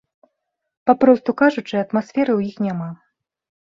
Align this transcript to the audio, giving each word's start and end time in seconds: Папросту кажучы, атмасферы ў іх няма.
Папросту 0.91 1.31
кажучы, 1.43 1.75
атмасферы 1.85 2.31
ў 2.35 2.41
іх 2.53 2.61
няма. 2.69 2.93